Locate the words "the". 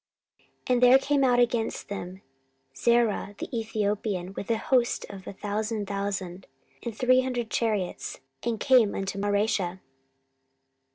3.37-3.55